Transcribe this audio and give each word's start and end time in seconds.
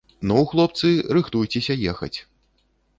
Ну, 0.29 0.37
хлопцы, 0.53 0.89
рыхтуйцеся 1.17 1.73
ехаць. 1.95 2.15